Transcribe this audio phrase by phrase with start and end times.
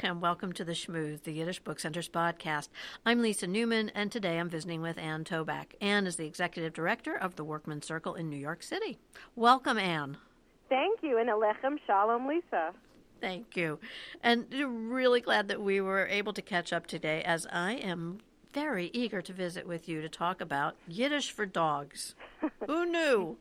[0.00, 0.20] Aleichem.
[0.20, 2.68] Welcome to the Shmooze, the Yiddish Book Center's podcast.
[3.04, 5.74] I'm Lisa Newman, and today I'm visiting with Ann Toback.
[5.80, 8.98] Ann is the executive director of the Workmen's Circle in New York City.
[9.36, 10.16] Welcome, Ann.
[10.68, 12.72] Thank you, and Aleichem Shalom, Lisa.
[13.20, 13.78] Thank you.
[14.22, 14.46] And
[14.90, 18.20] really glad that we were able to catch up today, as I am
[18.54, 22.14] very eager to visit with you to talk about Yiddish for dogs.
[22.66, 23.36] Who knew?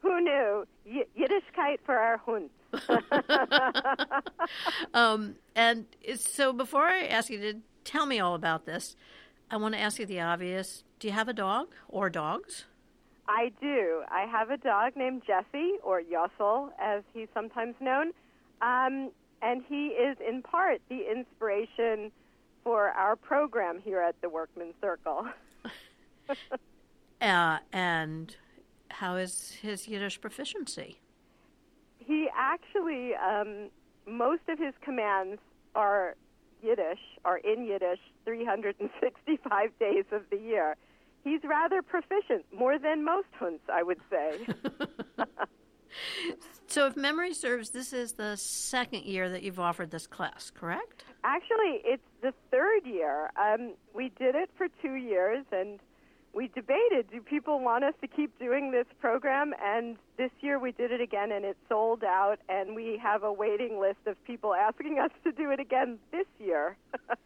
[0.00, 0.66] Who knew?
[0.84, 2.52] Y- Yiddishkeit for our hunts.
[4.94, 8.96] um, and so before I ask you to tell me all about this,
[9.50, 10.84] I want to ask you the obvious.
[10.98, 12.66] Do you have a dog or dogs?
[13.28, 14.02] I do.
[14.10, 18.12] I have a dog named Jesse, or Yossel, as he's sometimes known.
[18.60, 19.10] Um,
[19.40, 22.10] and he is in part the inspiration
[22.64, 25.28] for our program here at the Workmen's Circle.
[27.22, 28.36] uh, and
[28.88, 30.98] how is his Yiddish proficiency?
[32.04, 33.70] He actually, um,
[34.06, 35.40] most of his commands
[35.74, 36.16] are
[36.62, 40.76] Yiddish, are in Yiddish 365 days of the year.
[41.22, 44.46] He's rather proficient, more than most hunts, I would say.
[46.66, 51.04] so, if memory serves, this is the second year that you've offered this class, correct?
[51.24, 53.30] Actually, it's the third year.
[53.36, 55.78] Um, we did it for two years, and
[56.32, 59.52] we debated do people want us to keep doing this program?
[59.62, 63.32] And this year we did it again and it sold out and we have a
[63.32, 66.76] waiting list of people asking us to do it again this year.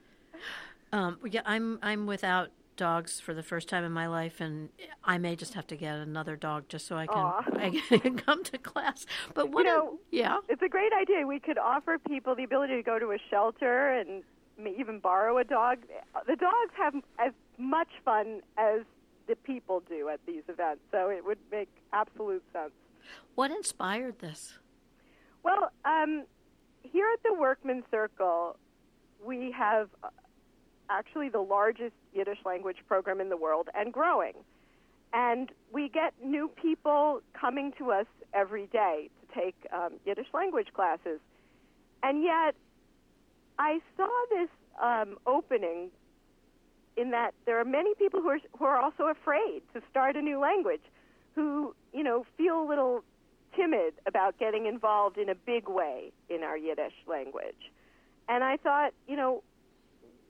[0.93, 4.69] Um, yeah i'm i'm without dogs for the first time in my life and
[5.03, 7.33] i may just have to get another dog just so i can,
[7.91, 9.07] I can come to class.
[9.35, 10.37] But what you know, a, yeah.
[10.49, 11.27] it's a great idea.
[11.27, 14.23] We could offer people the ability to go to a shelter and
[14.59, 15.79] even borrow a dog
[16.27, 18.83] the dogs have as much fun as
[19.27, 20.83] the people do at these events.
[20.91, 22.73] So it would make absolute sense.
[23.35, 24.59] What inspired this?
[25.43, 26.25] Well, um,
[26.83, 28.57] here at the Workmen's Circle,
[29.25, 30.09] we have uh,
[30.91, 34.35] actually the largest Yiddish language program in the world and growing.
[35.13, 40.69] And we get new people coming to us every day to take um, Yiddish language
[40.75, 41.21] classes.
[42.03, 42.55] And yet,
[43.59, 44.49] I saw this
[44.83, 45.91] um, opening
[46.97, 50.23] in that there are many people who are who are also afraid to start a
[50.23, 50.83] new language,
[51.35, 53.05] who you know feel a little
[53.57, 57.71] timid about getting involved in a big way in our Yiddish language.
[58.29, 59.43] And I thought, you know,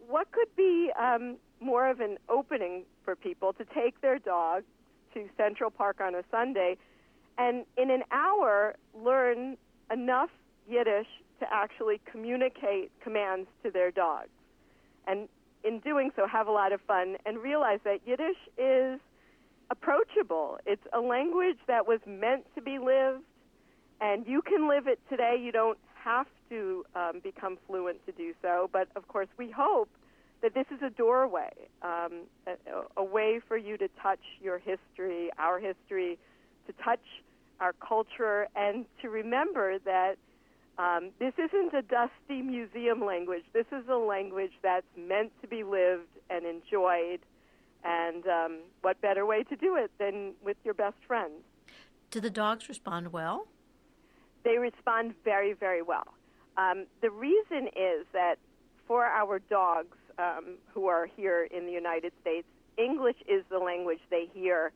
[0.07, 4.65] what could be um, more of an opening for people to take their dog
[5.15, 6.77] to Central Park on a Sunday
[7.39, 9.57] and in an hour learn
[9.91, 10.31] enough
[10.69, 11.07] Yiddish
[11.41, 14.29] to actually communicate commands to their dogs.
[15.07, 15.29] And
[15.65, 19.01] in doing so, have a lot of fun and realize that Yiddish is
[19.71, 20.59] approachable.
[20.67, 23.25] It's a language that was meant to be lived,
[24.01, 25.37] and you can live it today.
[25.41, 29.89] You don't have to um, become fluent to do so, but of course, we hope
[30.43, 31.53] that this is a doorway,
[31.83, 32.53] um, a,
[32.99, 36.19] a way for you to touch your history, our history,
[36.67, 37.01] to touch
[37.61, 40.17] our culture, and to remember that
[40.79, 43.45] um, this isn't a dusty museum language.
[43.53, 47.21] This is a language that's meant to be lived and enjoyed.
[47.85, 51.43] And um, what better way to do it than with your best friends?
[52.11, 53.47] Do the dogs respond well?
[54.43, 56.15] They respond very, very well.
[56.57, 58.37] Um, the reason is that
[58.87, 62.47] for our dogs um, who are here in the United States,
[62.77, 64.73] English is the language they hear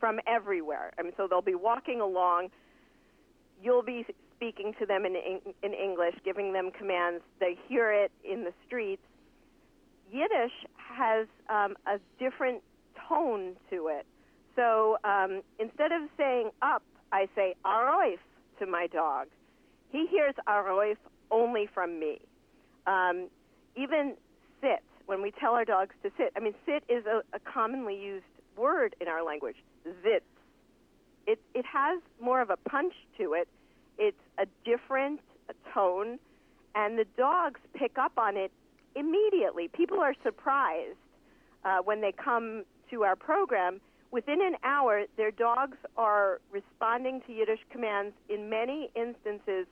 [0.00, 0.92] from everywhere.
[0.98, 2.48] I mean, so they'll be walking along.
[3.62, 4.04] You'll be
[4.42, 5.14] speaking to them in,
[5.62, 7.22] in English, giving them commands.
[7.38, 9.02] They hear it in the streets.
[10.10, 12.60] Yiddish has um, a different
[13.08, 14.04] tone to it.
[14.56, 16.82] So um, instead of saying up,
[17.12, 18.18] I say aroif
[18.58, 19.28] to my dog.
[19.90, 20.96] He hears aroif
[21.30, 22.20] only from me.
[22.86, 23.28] Um,
[23.76, 24.14] even
[24.60, 27.96] sit, when we tell our dogs to sit, I mean, sit is a, a commonly
[27.96, 28.24] used
[28.56, 29.56] word in our language.
[30.02, 30.24] Zit.
[31.28, 33.46] It, it has more of a punch to it
[34.02, 35.20] it's a different
[35.72, 36.18] tone,
[36.74, 38.50] and the dogs pick up on it
[38.96, 39.68] immediately.
[39.68, 40.98] People are surprised
[41.64, 43.80] uh, when they come to our program.
[44.10, 49.66] Within an hour, their dogs are responding to Yiddish commands in many instances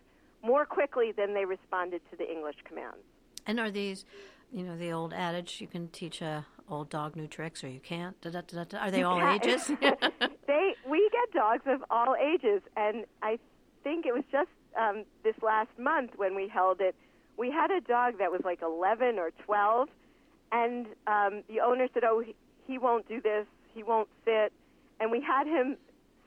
[0.45, 3.03] more quickly than they responded to the English commands.
[3.49, 4.05] And are these,
[4.53, 7.81] you know, the old adage, you can teach a old dog new tricks or you
[7.81, 8.19] can't?
[8.21, 9.67] Da, da, da, are they all ages?
[10.47, 13.39] they we get dogs of all ages, and I
[13.83, 14.49] think it was just
[14.79, 16.95] um, this last month when we held it.
[17.37, 19.89] We had a dog that was like 11 or 12,
[20.53, 22.35] and um, the owner said, "Oh, he,
[22.67, 23.47] he won't do this.
[23.75, 24.53] He won't sit,"
[24.99, 25.77] and we had him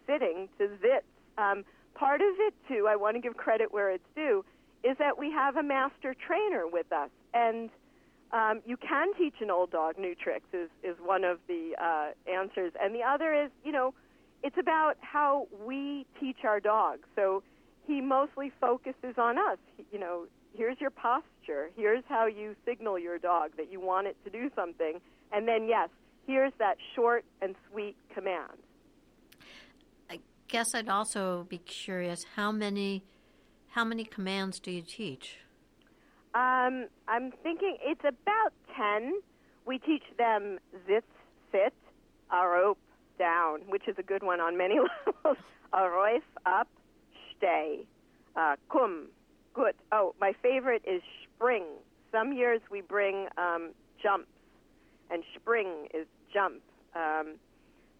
[0.07, 1.03] sitting to zits.
[1.37, 1.63] Um,
[1.95, 4.43] part of it too, I want to give credit where it's due,
[4.83, 7.69] is that we have a master trainer with us, and
[8.31, 10.47] um, you can teach an old dog new tricks.
[10.53, 13.93] Is is one of the uh, answers, and the other is you know,
[14.43, 16.99] it's about how we teach our dog.
[17.15, 17.43] So
[17.87, 19.57] he mostly focuses on us.
[19.77, 21.69] He, you know, here's your posture.
[21.75, 24.99] Here's how you signal your dog that you want it to do something,
[25.31, 25.89] and then yes,
[26.27, 28.57] here's that short and sweet command.
[30.09, 33.03] I guess I'd also be curious how many
[33.69, 35.37] how many commands do you teach?
[36.35, 39.13] Um, I'm thinking it's about 10.
[39.65, 41.03] We teach them zit,
[41.51, 41.73] sit,
[42.31, 42.75] arop,
[43.17, 44.75] down, which is a good one on many
[45.05, 45.37] levels.
[45.73, 46.67] Aroif, up,
[47.37, 47.85] stay,
[48.35, 49.07] uh, kum,
[49.53, 49.73] good.
[49.91, 51.63] Oh, my favorite is spring.
[52.11, 53.71] Some years we bring um,
[54.01, 54.27] jumps,
[55.09, 56.61] and spring is jump.
[56.95, 57.35] Um,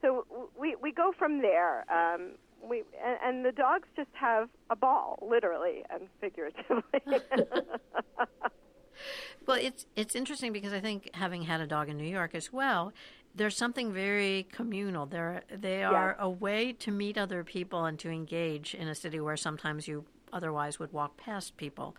[0.01, 0.25] so
[0.59, 1.85] we we go from there.
[1.91, 6.83] Um, we and, and the dogs just have a ball, literally and figuratively.
[9.47, 12.51] well, it's it's interesting because I think having had a dog in New York as
[12.51, 12.93] well,
[13.35, 15.05] there's something very communal.
[15.05, 16.25] They're they are yeah.
[16.25, 20.05] a way to meet other people and to engage in a city where sometimes you
[20.31, 21.95] otherwise would walk past people.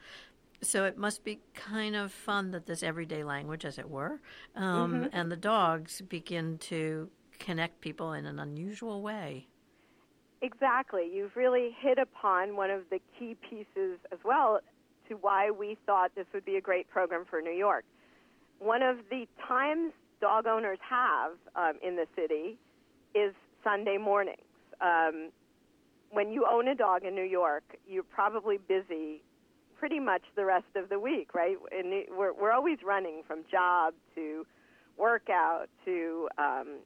[0.63, 4.21] So it must be kind of fun that this everyday language, as it were,
[4.57, 5.07] um, mm-hmm.
[5.13, 9.49] and the dogs begin to connect people in an unusual way.
[10.41, 11.11] Exactly.
[11.13, 14.61] You've really hit upon one of the key pieces as well
[15.09, 17.85] to why we thought this would be a great program for New York.
[18.59, 19.93] One of the times
[20.25, 22.57] dog owners have um, in the city
[23.15, 24.39] is Sunday mornings.
[24.81, 25.29] Um,
[26.11, 29.21] when you own a dog in New York, you're probably busy
[29.79, 31.59] pretty much the rest of the week, right?
[31.71, 34.47] And we're, we're always running from job to
[34.97, 36.79] workout to um,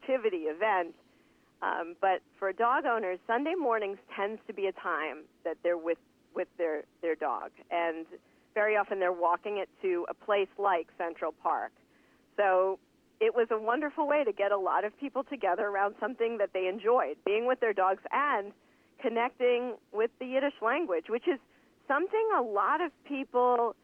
[0.00, 0.94] activity, event.
[1.62, 5.98] Um, but for dog owners, Sunday mornings tends to be a time that they're with
[6.36, 8.06] with their their dog, and
[8.54, 11.72] very often they're walking it to a place like Central Park.
[12.36, 12.78] So
[13.20, 16.50] it was a wonderful way to get a lot of people together around something that
[16.52, 18.52] they enjoyed, being with their dogs and
[19.00, 21.38] connecting with the Yiddish language, which is
[21.86, 23.74] something a lot of people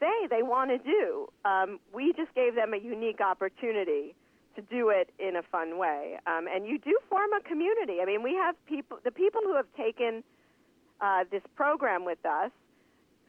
[0.00, 1.28] say they want to do.
[1.44, 4.14] Um, we just gave them a unique opportunity
[4.56, 6.18] to do it in a fun way.
[6.26, 7.98] Um, and you do form a community.
[8.02, 10.22] I mean, we have people, the people who have taken
[11.00, 12.50] uh, this program with us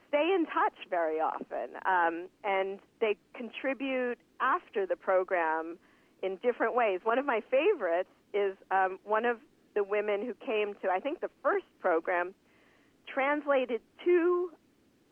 [0.10, 5.78] stay in touch very often, um, and they contribute after the program
[6.22, 7.00] in different ways.
[7.04, 9.38] One of my favorites is um, one of
[9.76, 12.34] the women who came to, I think, the first program,
[13.08, 14.52] translated two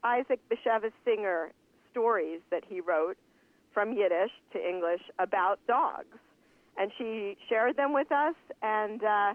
[0.03, 1.51] Isaac Bashevis Singer
[1.91, 3.17] stories that he wrote
[3.73, 6.17] from Yiddish to English about dogs.
[6.79, 9.33] And she shared them with us, and uh,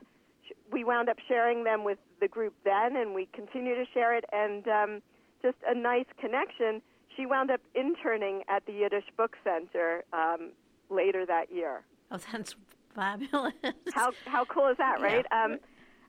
[0.70, 4.24] we wound up sharing them with the group then, and we continue to share it,
[4.32, 5.02] and um,
[5.42, 6.80] just a nice connection.
[7.16, 10.52] She wound up interning at the Yiddish Book Center um,
[10.88, 11.82] later that year.
[12.10, 12.54] Oh, that's
[12.94, 13.52] fabulous.
[13.94, 15.26] How how cool is that, right?
[15.30, 15.44] Yeah.
[15.44, 15.58] Um,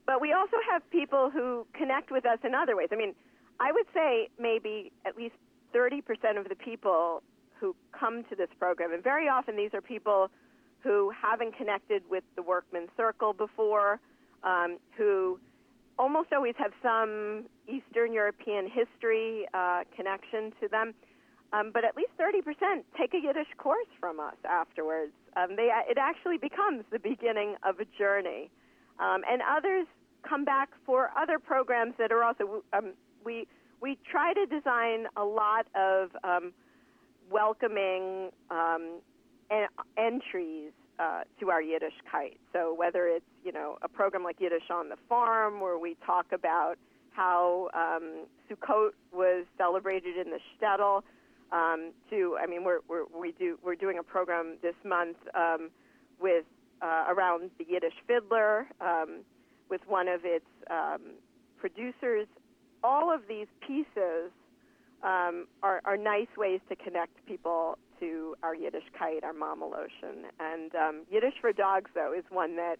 [0.06, 2.90] but we also have people who connect with us in other ways.
[2.92, 3.16] I mean,
[3.60, 5.36] I would say maybe at least
[5.74, 7.24] 30% of the people
[7.60, 10.30] who come to this program, and very often these are people
[10.80, 14.02] who haven't connected with the Workmen's Circle before,
[14.44, 15.40] um, who
[16.00, 20.94] almost always have some Eastern European history uh, connection to them.
[21.54, 25.12] Um, but at least 30% take a Yiddish course from us afterwards.
[25.38, 28.50] Um, they, it actually becomes the beginning of a journey.
[29.00, 29.86] Um, and others
[30.28, 33.48] come back for other programs that are also, um, we,
[33.82, 36.54] we try to design a lot of um,
[37.30, 39.00] welcoming um,
[39.52, 40.72] en- entries
[41.04, 42.38] uh, to our Yiddishkeit.
[42.54, 46.28] So whether it's, you know, a program like Yiddish on the Farm where we talk
[46.32, 46.76] about
[47.12, 51.02] how um, Sukkot was celebrated in the shtetl,
[51.52, 55.70] um, to I mean we're, we're we do we're doing a program this month um,
[56.20, 56.46] with
[56.82, 59.20] uh, around the Yiddish fiddler um,
[59.70, 61.02] with one of its um,
[61.60, 62.28] producers.
[62.84, 64.32] All of these pieces
[65.04, 70.26] um, are, are nice ways to connect people to our Yiddishkeit, our mamaloshen.
[70.40, 72.76] And um, Yiddish for Dogs, though, is one that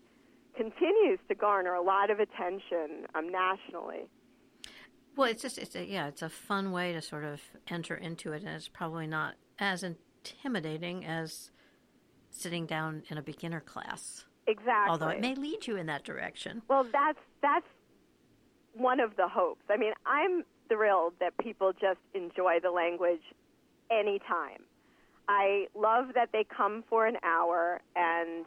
[0.56, 4.08] continues to garner a lot of attention um, nationally.
[5.16, 8.34] Well, it's just it's a, yeah, it's a fun way to sort of enter into
[8.34, 11.52] it, and it's probably not as intimidating as
[12.32, 14.26] sitting down in a beginner class.
[14.48, 14.90] Exactly.
[14.90, 16.64] Although it may lead you in that direction.
[16.68, 17.68] Well, that's that's
[18.74, 19.62] one of the hopes.
[19.70, 23.22] I mean, I'm thrilled that people just enjoy the language
[23.92, 24.64] anytime.
[25.28, 28.46] I love that they come for an hour and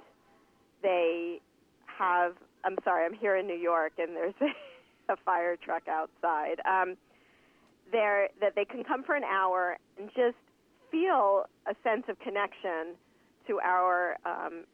[0.82, 1.40] they
[1.86, 2.34] have.
[2.64, 4.46] I'm sorry, I'm here in New York, and there's a
[5.08, 6.60] a fire truck outside.
[6.64, 6.96] Um,
[7.92, 10.36] there that they can come for an hour and just
[10.90, 12.96] feel a sense of connection
[13.46, 14.64] to our um,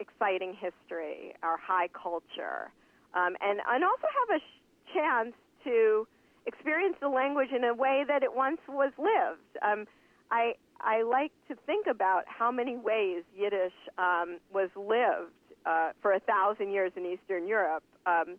[0.00, 2.70] exciting history, our high culture,
[3.14, 5.34] um, and and also have a sh- chance
[5.64, 6.06] to
[6.46, 9.58] experience the language in a way that it once was lived.
[9.62, 9.86] Um,
[10.30, 15.32] I I like to think about how many ways Yiddish um, was lived
[15.64, 17.84] uh, for a thousand years in Eastern Europe.
[18.06, 18.36] Um,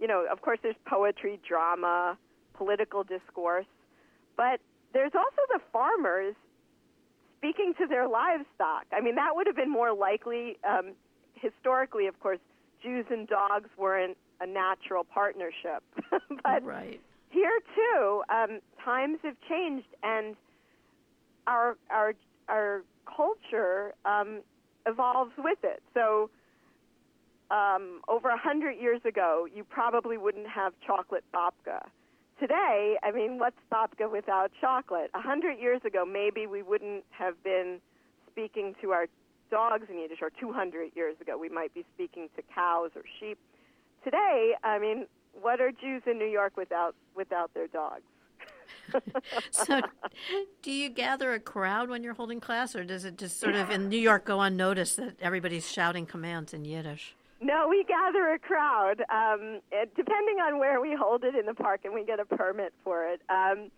[0.00, 2.16] you know, of course, there's poetry, drama,
[2.54, 3.66] political discourse,
[4.36, 4.60] but
[4.92, 6.34] there's also the farmers
[7.38, 8.86] speaking to their livestock.
[8.92, 10.58] I mean, that would have been more likely.
[10.68, 10.92] Um,
[11.34, 12.38] historically, of course,
[12.82, 15.82] Jews and dogs weren't a natural partnership,
[16.44, 17.00] but right.
[17.30, 20.34] here too, um, times have changed, and
[21.50, 22.14] our our
[22.48, 24.40] our culture um,
[24.86, 25.82] evolves with it.
[25.94, 26.30] So.
[27.52, 31.80] Um, over a hundred years ago, you probably wouldn't have chocolate babka
[32.40, 35.10] today, I mean, what's babka without chocolate?
[35.14, 37.80] A hundred years ago, maybe we wouldn't have been
[38.30, 39.06] speaking to our
[39.50, 43.38] dogs in Yiddish, or 200 years ago, we might be speaking to cows or sheep.
[44.04, 45.06] Today, I mean,
[45.40, 48.02] what are Jews in New York without without their dogs?
[49.50, 49.80] so,
[50.62, 53.70] do you gather a crowd when you're holding class, or does it just sort of
[53.70, 57.14] in New York go unnoticed that everybody's shouting commands in Yiddish?
[57.40, 59.60] No, we gather a crowd, um,
[59.96, 63.06] depending on where we hold it in the park, and we get a permit for
[63.06, 63.22] it.
[63.30, 63.70] Um,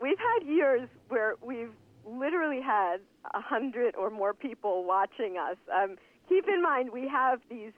[0.00, 1.72] we've had years where we've
[2.06, 2.98] literally had
[3.34, 5.56] a hundred or more people watching us.
[5.74, 5.96] Um,
[6.28, 7.72] keep in mind, we have these,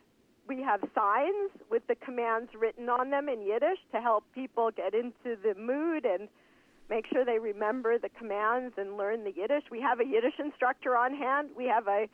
[0.47, 4.95] we have signs with the commands written on them in Yiddish to help people get
[4.95, 6.29] into the mood and
[6.89, 9.65] make sure they remember the commands and learn the Yiddish.
[9.71, 11.51] We have a Yiddish instructor on hand.
[11.57, 12.09] We have a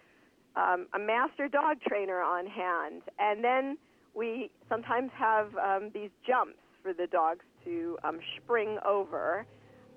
[0.55, 3.79] um, a master dog trainer on hand, and then
[4.14, 9.47] we sometimes have um, these jumps for the dogs to um, spring over,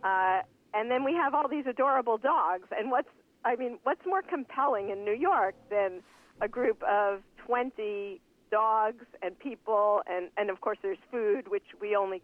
[0.05, 0.39] uh,
[0.74, 2.67] and then we have all these adorable dogs.
[2.77, 3.10] And what's
[3.44, 6.01] I mean, what's more compelling in New York than
[6.41, 11.96] a group of 20 dogs and people, and and of course there's food, which we
[11.96, 12.22] only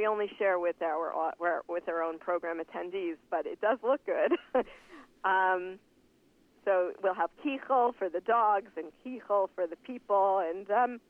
[0.00, 1.12] we only share with our
[1.68, 4.32] with our own program attendees, but it does look good.
[5.24, 5.78] um,
[6.64, 11.00] so we'll have kichel for the dogs and kichel for the people, and um,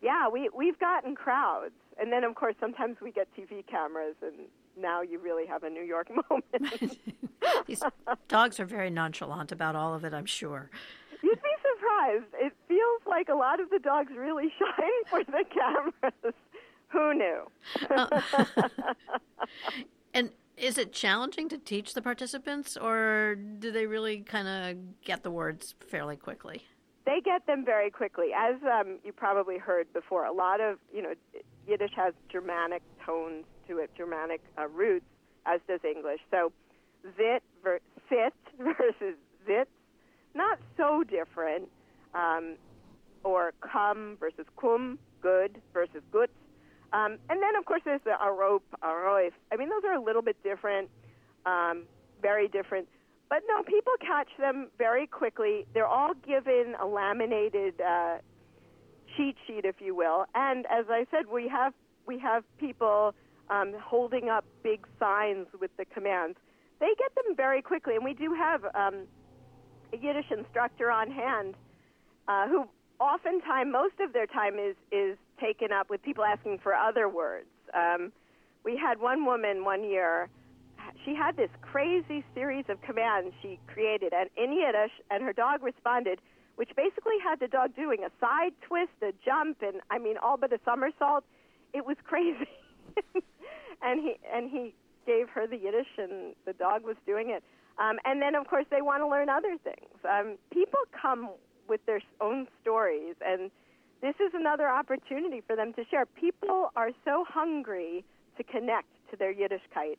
[0.00, 4.46] yeah, we we've gotten crowds, and then of course sometimes we get TV cameras, and
[4.80, 6.96] now you really have a New York moment.
[7.66, 7.82] These
[8.28, 10.70] dogs are very nonchalant about all of it, I'm sure.
[11.22, 12.26] You'd be surprised.
[12.34, 16.34] It feels like a lot of the dogs really shine for the cameras.
[16.88, 17.42] Who knew?
[17.90, 18.20] uh,
[20.14, 25.22] and is it challenging to teach the participants, or do they really kind of get
[25.22, 26.64] the words fairly quickly?
[27.06, 28.28] They get them very quickly.
[28.36, 31.14] As um, you probably heard before, a lot of, you know,
[31.66, 35.06] Yiddish has Germanic tones to it, Germanic uh, roots,
[35.46, 36.20] as does English.
[36.30, 36.52] So,
[37.16, 39.16] zit, ver- sit versus
[39.46, 39.68] zit,
[40.34, 41.68] not so different.
[42.14, 42.56] Um,
[43.24, 46.30] or come versus kum, good versus gut.
[46.92, 49.32] Um, and then, of course, there's the arop, aroif.
[49.52, 50.88] I mean, those are a little bit different,
[51.44, 51.84] um,
[52.22, 52.88] very different.
[53.28, 55.66] But no, people catch them very quickly.
[55.74, 58.18] They're all given a laminated uh,
[59.16, 60.24] cheat sheet, if you will.
[60.34, 61.74] And as I said, we have
[62.06, 63.14] we have people
[63.50, 66.38] um, holding up big signs with the commands.
[66.80, 69.06] They get them very quickly, and we do have um,
[69.92, 71.54] a Yiddish instructor on hand
[72.28, 72.66] uh, who
[72.98, 77.48] oftentimes, most of their time is is taken up with people asking for other words.
[77.74, 78.12] Um,
[78.64, 80.28] we had one woman one year.
[81.04, 85.62] She had this crazy series of commands she created, and in Yiddish, and her dog
[85.62, 86.20] responded,
[86.56, 90.36] which basically had the dog doing a side twist, a jump, and I mean all
[90.36, 91.24] but a somersault.
[91.72, 92.48] It was crazy,
[93.82, 94.74] and he and he
[95.06, 97.42] gave her the Yiddish, and the dog was doing it.
[97.78, 99.94] Um, and then, of course, they want to learn other things.
[100.04, 101.30] Um, people come
[101.68, 103.50] with their own stories, and
[104.00, 106.06] this is another opportunity for them to share.
[106.06, 108.04] People are so hungry
[108.36, 109.96] to connect to their Yiddishkeit.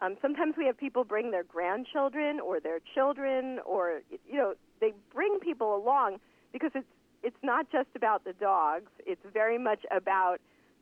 [0.00, 4.92] Um, sometimes we have people bring their grandchildren or their children, or you know, they
[5.12, 6.18] bring people along
[6.52, 6.86] because it's
[7.22, 8.90] it's not just about the dogs.
[9.04, 10.38] It's very much about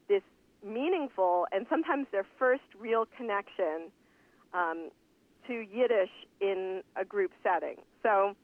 [0.08, 0.22] this
[0.64, 3.90] meaningful and sometimes their first real connection
[4.52, 4.90] um,
[5.46, 7.76] to Yiddish in a group setting.
[8.02, 8.34] So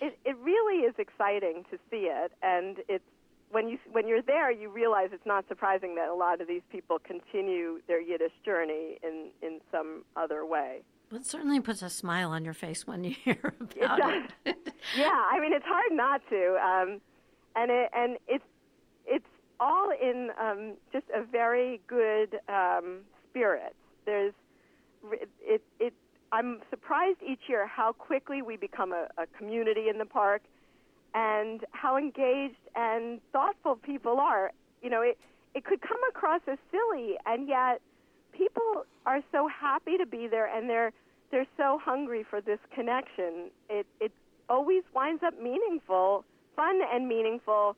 [0.00, 3.04] it, it really is exciting to see it, and it's
[3.50, 6.62] when you when you're there, you realize it's not surprising that a lot of these
[6.70, 10.82] people continue their Yiddish journey in in some other way.
[11.10, 14.30] Well, it certainly puts a smile on your face when you hear about it.
[14.44, 14.74] it.
[14.96, 17.00] yeah, I mean it's hard not to, um,
[17.54, 18.44] and it and it's
[19.06, 19.26] it's
[19.60, 23.00] all in um, just a very good um,
[23.30, 23.74] spirit.
[24.04, 24.34] There's
[25.40, 25.94] it it
[26.36, 30.42] I'm surprised each year how quickly we become a, a community in the park
[31.14, 34.52] and how engaged and thoughtful people are.
[34.82, 35.16] You know, it
[35.54, 37.80] it could come across as silly and yet
[38.32, 40.92] people are so happy to be there and they're
[41.30, 43.50] they're so hungry for this connection.
[43.70, 44.12] It it
[44.50, 47.76] always winds up meaningful, fun and meaningful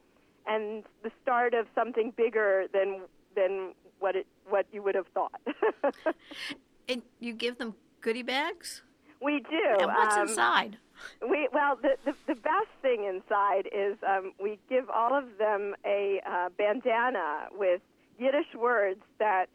[0.48, 3.02] and the start of something bigger than
[3.36, 5.40] than what it what you would have thought.
[6.88, 8.82] and you give them goodie bags?
[9.20, 9.76] We do.
[9.80, 10.78] And what's um, inside?
[11.22, 15.74] We well, the, the, the best thing inside is um, we give all of them
[15.84, 17.80] a uh, bandana with
[18.18, 19.46] Yiddish words that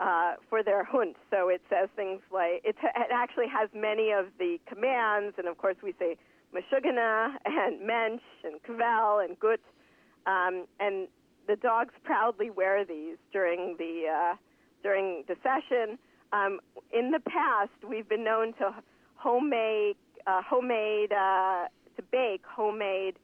[0.00, 1.16] uh, for their hunt.
[1.30, 5.58] So it says things like it, it actually has many of the commands, and of
[5.58, 6.16] course we say
[6.54, 9.60] mashugana and mensch and kvel and gut,
[10.26, 11.08] um, and
[11.46, 14.36] the dogs proudly wear these during the uh,
[14.82, 15.98] during the session.
[16.32, 16.60] Um,
[16.92, 18.74] in the past, we've been known to
[19.16, 21.66] homemade uh, homemade uh,
[21.96, 23.16] to bake homemade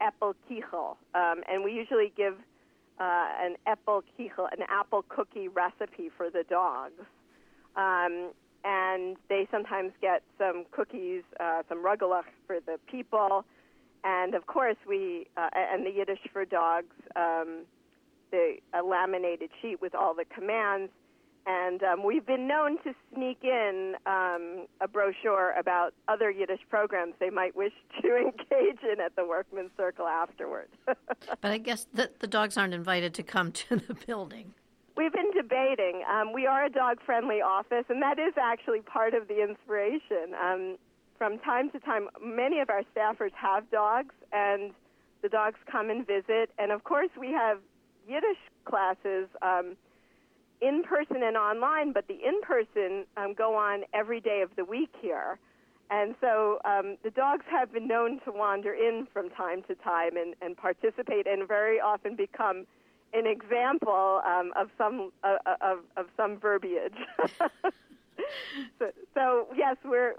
[0.00, 2.34] apple kichel, um, and we usually give
[3.00, 7.02] uh, an apple kichel, an apple cookie recipe for the dogs.
[7.76, 8.32] Um,
[8.64, 13.44] and they sometimes get some cookies, uh, some rugelach for the people,
[14.04, 17.64] and of course we uh, and the Yiddish for dogs, um,
[18.30, 20.90] the a laminated sheet with all the commands
[21.46, 27.14] and um, we've been known to sneak in um, a brochure about other Yiddish programs
[27.20, 27.72] they might wish
[28.02, 30.72] to engage in at the Workmen's Circle afterwards.
[30.86, 30.98] but
[31.42, 34.54] I guess the, the dogs aren't invited to come to the building.
[34.96, 36.02] We've been debating.
[36.08, 40.34] Um, we are a dog friendly office, and that is actually part of the inspiration.
[40.40, 40.78] Um,
[41.18, 44.72] from time to time, many of our staffers have dogs, and
[45.22, 46.50] the dogs come and visit.
[46.58, 47.58] And of course, we have
[48.08, 49.28] Yiddish classes.
[50.64, 54.64] In person and online, but the in person um, go on every day of the
[54.64, 55.38] week here.
[55.90, 60.16] And so um, the dogs have been known to wander in from time to time
[60.16, 62.66] and, and participate, and very often become
[63.12, 66.94] an example um, of some uh, uh of, of some verbiage.
[68.78, 70.14] so, so, yes, we're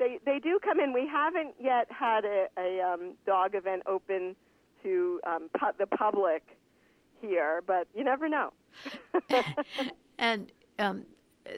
[0.00, 0.92] they they do come in.
[0.92, 4.34] We haven't yet had a, a um, dog event open
[4.82, 6.42] to um, pu- the public
[7.20, 8.52] here, but you never know.
[10.18, 11.04] and um,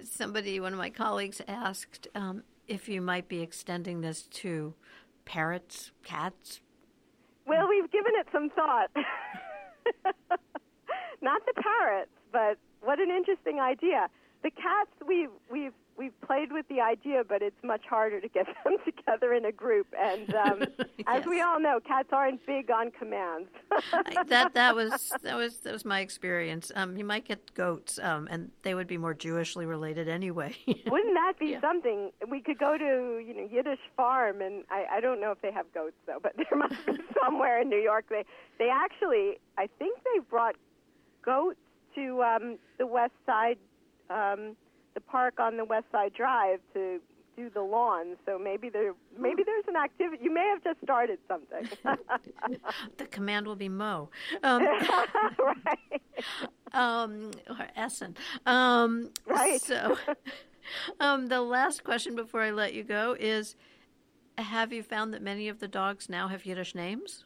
[0.04, 4.74] somebody, one of my colleagues, asked um, if you might be extending this to
[5.24, 6.60] parrots, cats.
[7.46, 8.90] Well, we've given it some thought.
[11.20, 14.08] Not the parrots, but what an interesting idea.
[14.42, 18.46] The cats, we've we've we've played with the idea, but it's much harder to get
[18.64, 19.86] them together in a group.
[19.98, 20.88] And um, yes.
[21.06, 23.48] as we all know, cats aren't big on commands.
[24.28, 26.72] that that was that was that was my experience.
[26.74, 30.54] Um, you might get goats, um, and they would be more Jewishly related anyway.
[30.66, 31.60] Wouldn't that be yeah.
[31.60, 32.10] something?
[32.28, 35.52] We could go to you know Yiddish farm, and I, I don't know if they
[35.52, 38.06] have goats though, but there must be somewhere in New York.
[38.08, 38.24] They
[38.58, 40.56] they actually, I think they brought
[41.24, 41.58] goats
[41.94, 43.58] to um, the West Side.
[44.10, 44.56] Um,
[44.94, 47.00] the park on the West Side Drive to
[47.36, 48.16] do the lawn.
[48.26, 50.22] So maybe there maybe there's an activity.
[50.22, 51.68] You may have just started something.
[52.98, 54.10] the command will be Mo.
[54.42, 56.02] Um, right.
[56.72, 58.16] Um, or Essen.
[58.46, 59.60] Um, right.
[59.60, 59.96] So,
[61.00, 63.56] um, the last question before I let you go is:
[64.38, 67.24] Have you found that many of the dogs now have Yiddish names?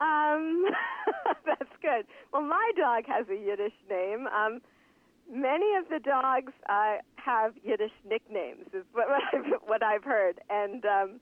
[0.00, 0.64] Um,
[1.46, 2.06] that's good.
[2.32, 4.26] Well, my dog has a Yiddish name.
[4.26, 4.60] Um,
[5.32, 10.40] many of the dogs uh, have Yiddish nicknames, is what, I've, what I've heard.
[10.50, 11.20] And um,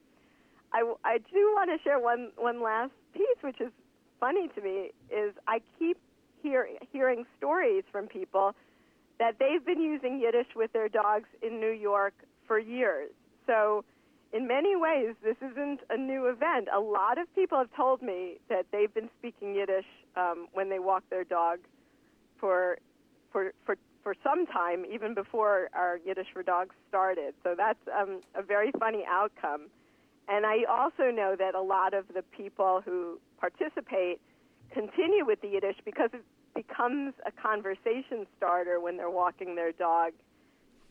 [0.72, 3.70] I, I do want to share one, one last piece, which is
[4.18, 5.96] funny to me, is I keep
[6.42, 8.54] hear, hearing stories from people
[9.18, 12.14] that they've been using Yiddish with their dogs in New York
[12.46, 13.10] for years.
[13.46, 13.84] So,
[14.32, 16.68] in many ways, this isn't a new event.
[16.72, 20.78] A lot of people have told me that they've been speaking Yiddish um, when they
[20.78, 21.58] walk their dog
[22.38, 22.78] for
[23.32, 27.34] for for for some time, even before our Yiddish for Dogs started.
[27.42, 29.68] So that's um, a very funny outcome.
[30.28, 34.20] And I also know that a lot of the people who participate
[34.72, 40.12] continue with the Yiddish because it becomes a conversation starter when they're walking their dog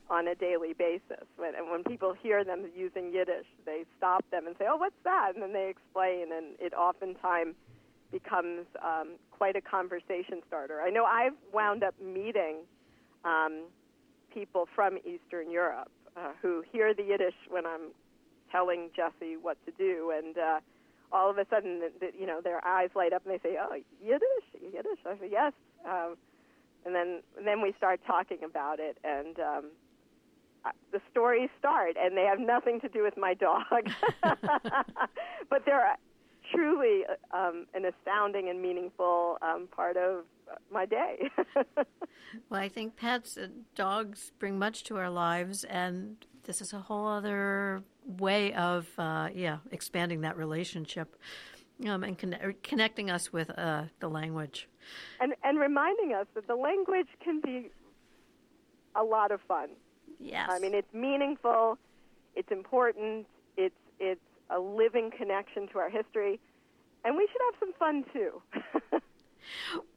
[0.09, 1.25] on a daily basis.
[1.37, 4.95] When, and when people hear them using Yiddish, they stop them and say, "Oh, what's
[5.03, 7.55] that?" And then they explain, and it oftentimes
[8.11, 10.81] becomes um, quite a conversation starter.
[10.81, 12.65] I know I've wound up meeting
[13.25, 13.63] um,
[14.33, 17.91] people from Eastern Europe uh, who hear the Yiddish when I'm
[18.51, 20.59] telling Jesse what to do, and uh,
[21.11, 23.57] all of a sudden, the, the, you know, their eyes light up and they say,
[23.59, 25.53] "Oh, Yiddish, Yiddish." I say, "Yes."
[25.85, 26.15] Um,
[26.85, 29.65] and then and then we start talking about it, and um,
[30.91, 33.89] the stories start, and they have nothing to do with my dog,
[35.49, 35.97] but they're
[36.53, 40.23] truly um, an astounding and meaningful um, part of
[40.71, 41.29] my day.
[42.49, 46.79] well, I think pets, uh, dogs, bring much to our lives, and this is a
[46.79, 51.15] whole other way of, uh, yeah, expanding that relationship.
[51.87, 54.67] Um, and con- connecting us with uh, the language,
[55.21, 57.71] and and reminding us that the language can be
[58.97, 59.69] a lot of fun.
[60.19, 60.49] Yes.
[60.51, 61.77] I mean, it's meaningful,
[62.35, 66.39] it's important, it's it's a living connection to our history,
[67.05, 68.99] and we should have some fun too.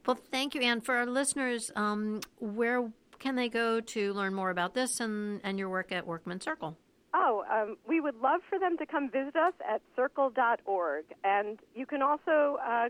[0.05, 0.81] well, thank you, Ann.
[0.81, 5.57] For our listeners, um, where can they go to learn more about this and, and
[5.57, 6.77] your work at Workmen's Circle?
[7.13, 11.05] Oh, um, we would love for them to come visit us at circle.org.
[11.23, 12.89] And you can also uh,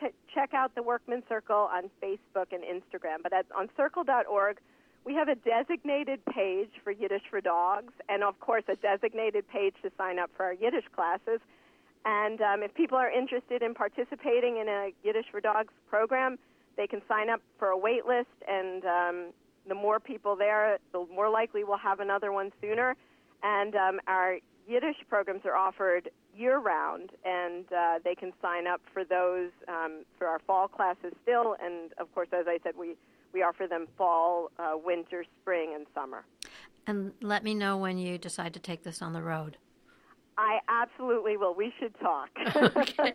[0.00, 3.18] t- check out the Workmen's Circle on Facebook and Instagram.
[3.22, 4.58] But at, on circle.org,
[5.04, 9.74] we have a designated page for Yiddish for Dogs, and of course, a designated page
[9.82, 11.40] to sign up for our Yiddish classes.
[12.06, 16.38] And um, if people are interested in participating in a Yiddish for Dogs program,
[16.76, 19.32] they can sign up for a wait list, and um,
[19.68, 22.94] the more people there, the more likely we'll have another one sooner.
[23.42, 24.38] And um, our
[24.68, 30.04] Yiddish programs are offered year round, and uh, they can sign up for those um,
[30.16, 31.56] for our fall classes still.
[31.60, 32.94] And of course, as I said, we
[33.32, 36.24] we offer them fall, uh, winter, spring, and summer.
[36.86, 39.56] And let me know when you decide to take this on the road.
[40.38, 41.54] I absolutely will.
[41.54, 42.28] We should talk.
[42.76, 43.14] okay.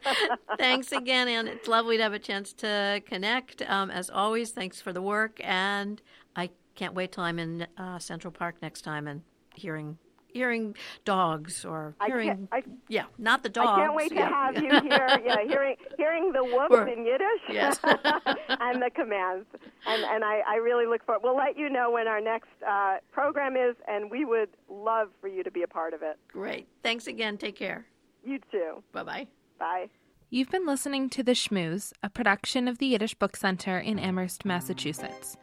[0.58, 1.48] Thanks again, Ann.
[1.48, 3.62] It's lovely to have a chance to connect.
[3.70, 6.02] Um, as always, thanks for the work, and
[6.36, 9.22] I can't wait till I'm in uh, Central Park next time and
[9.56, 9.98] hearing
[10.34, 14.70] hearing dogs or hearing I, yeah not the dogs i can't wait to have you
[14.82, 17.80] hear yeah hearing hearing the whoops or, in yiddish yes.
[17.84, 19.46] and the commands.
[19.86, 22.98] And and I, I really look forward we'll let you know when our next uh,
[23.12, 26.18] program is and we would love for you to be a part of it.
[26.32, 26.68] Great.
[26.84, 27.38] Thanks again.
[27.38, 27.86] Take care.
[28.24, 28.84] You too.
[28.92, 29.28] Bye-bye.
[29.58, 29.90] Bye.
[30.30, 34.46] You've been listening to The Shmooze, a production of the Yiddish Book Center in Amherst,
[34.46, 35.36] Massachusetts.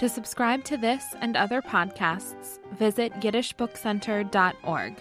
[0.00, 4.94] To subscribe to this and other podcasts, visit yiddishbookcenter.org.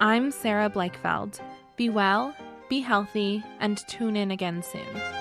[0.00, 1.40] I'm Sarah Blakefeld.
[1.74, 2.32] Be well,
[2.68, 5.19] be healthy, and tune in again soon.